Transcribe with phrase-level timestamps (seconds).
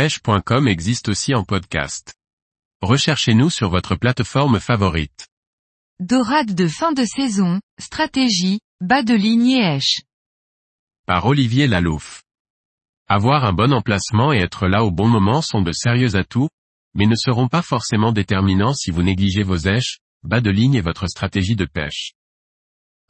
[0.00, 2.14] pêche.com existe aussi en podcast.
[2.80, 5.28] Recherchez-nous sur votre plateforme favorite.
[5.98, 10.00] Dorade de fin de saison, stratégie, bas de ligne et èche.
[11.04, 12.22] Par Olivier Lalouf.
[13.08, 16.48] Avoir un bon emplacement et être là au bon moment sont de sérieux atouts,
[16.94, 20.80] mais ne seront pas forcément déterminants si vous négligez vos èches, bas de ligne et
[20.80, 22.14] votre stratégie de pêche.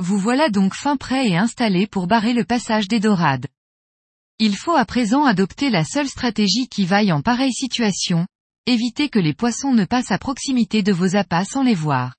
[0.00, 3.46] Vous voilà donc fin prêt et installé pour barrer le passage des dorades.
[4.42, 8.26] Il faut à présent adopter la seule stratégie qui vaille en pareille situation,
[8.64, 12.14] éviter que les poissons ne passent à proximité de vos appâts sans les voir.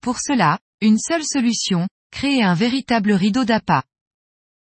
[0.00, 3.82] Pour cela, une seule solution, créer un véritable rideau d'appât.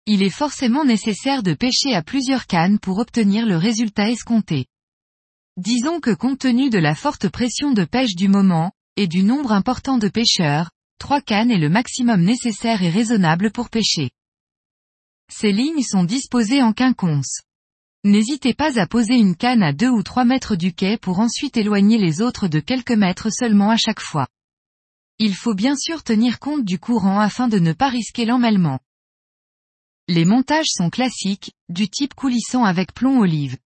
[0.04, 4.66] Il est forcément nécessaire de pêcher à plusieurs cannes pour obtenir le résultat escompté.
[5.56, 9.52] Disons que compte tenu de la forte pression de pêche du moment, et du nombre
[9.52, 14.10] important de pêcheurs, trois cannes est le maximum nécessaire et raisonnable pour pêcher.
[15.28, 17.40] Ces lignes sont disposées en quinconce.
[18.04, 21.56] N'hésitez pas à poser une canne à 2 ou 3 mètres du quai pour ensuite
[21.56, 24.28] éloigner les autres de quelques mètres seulement à chaque fois.
[25.18, 28.78] Il faut bien sûr tenir compte du courant afin de ne pas risquer l'emmêlement.
[30.08, 33.56] Les montages sont classiques, du type coulissant avec plomb olive.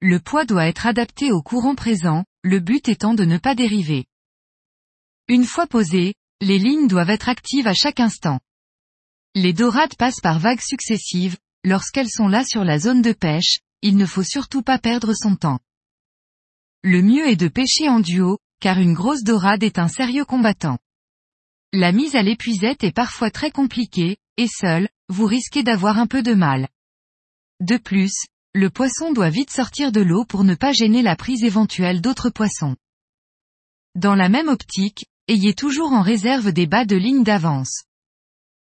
[0.00, 4.06] Le poids doit être adapté au courant présent, le but étant de ne pas dériver.
[5.28, 8.40] Une fois posées, les lignes doivent être actives à chaque instant.
[9.34, 13.96] Les dorades passent par vagues successives, lorsqu'elles sont là sur la zone de pêche, il
[13.96, 15.58] ne faut surtout pas perdre son temps.
[16.82, 20.78] Le mieux est de pêcher en duo, car une grosse dorade est un sérieux combattant.
[21.72, 26.22] La mise à l'épuisette est parfois très compliquée, et seul, vous risquez d'avoir un peu
[26.22, 26.68] de mal.
[27.60, 28.12] De plus,
[28.52, 32.28] le poisson doit vite sortir de l'eau pour ne pas gêner la prise éventuelle d'autres
[32.28, 32.76] poissons.
[33.94, 37.84] Dans la même optique, ayez toujours en réserve des bas de ligne d'avance.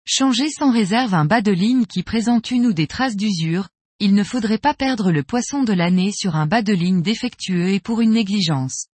[0.07, 3.69] Changez sans réserve un bas de ligne qui présente une ou des traces d'usure,
[4.01, 7.71] il ne faudrait pas perdre le poisson de l'année sur un bas de ligne défectueux
[7.71, 8.89] et pour une négligence.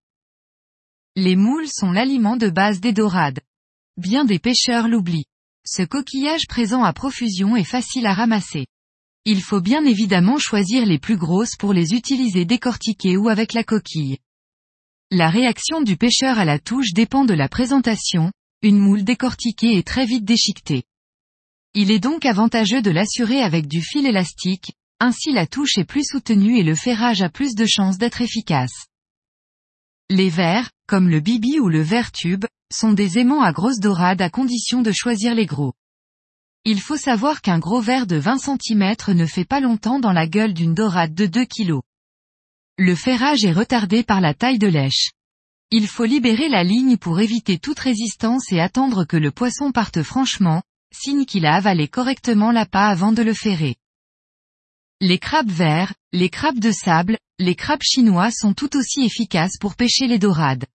[1.16, 3.40] Les moules sont l'aliment de base des dorades.
[3.96, 5.26] Bien des pêcheurs l'oublient.
[5.66, 8.66] Ce coquillage présent à profusion est facile à ramasser.
[9.24, 13.64] Il faut bien évidemment choisir les plus grosses pour les utiliser décortiquées ou avec la
[13.64, 14.18] coquille.
[15.10, 18.30] La réaction du pêcheur à la touche dépend de la présentation,
[18.62, 20.84] une moule décortiquée est très vite déchiquetée.
[21.74, 26.04] Il est donc avantageux de l'assurer avec du fil élastique, ainsi la touche est plus
[26.04, 28.86] soutenue et le ferrage a plus de chances d'être efficace.
[30.08, 34.20] Les verres, comme le bibi ou le verre tube, sont des aimants à grosse dorade
[34.20, 35.72] à condition de choisir les gros.
[36.64, 40.26] Il faut savoir qu'un gros verre de 20 cm ne fait pas longtemps dans la
[40.26, 41.80] gueule d'une dorade de 2 kg.
[42.76, 45.10] Le ferrage est retardé par la taille de lèche.
[45.70, 50.02] Il faut libérer la ligne pour éviter toute résistance et attendre que le poisson parte
[50.02, 53.76] franchement, signe qu'il a avalé correctement l'appât avant de le ferrer.
[55.00, 59.76] Les crabes verts, les crabes de sable, les crabes chinois sont tout aussi efficaces pour
[59.76, 60.66] pêcher les dorades.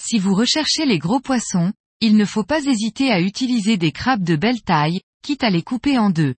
[0.00, 4.22] Si vous recherchez les gros poissons, il ne faut pas hésiter à utiliser des crabes
[4.22, 6.34] de belle taille, quitte à les couper en deux.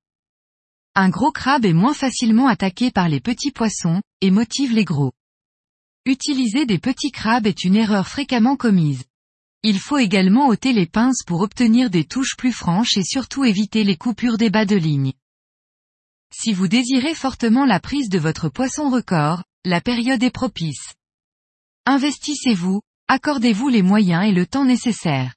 [0.95, 5.13] Un gros crabe est moins facilement attaqué par les petits poissons, et motive les gros.
[6.07, 9.05] Utiliser des petits crabes est une erreur fréquemment commise.
[9.63, 13.85] Il faut également ôter les pinces pour obtenir des touches plus franches et surtout éviter
[13.85, 15.13] les coupures des bas de ligne.
[16.33, 20.95] Si vous désirez fortement la prise de votre poisson record, la période est propice.
[21.85, 25.35] Investissez-vous, accordez-vous les moyens et le temps nécessaires.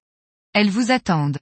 [0.54, 1.40] Elles vous attendent.